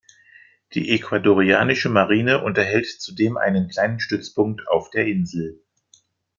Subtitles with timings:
[0.73, 5.61] Die ecuadorianische Marine unterhält zudem einen kleinen Stützpunkt auf der Insel.